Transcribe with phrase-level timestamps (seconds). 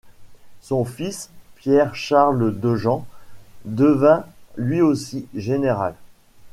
[0.61, 3.05] Son fils Pierre Charles Dejean
[3.65, 4.25] devint
[4.57, 5.93] lui aussi général.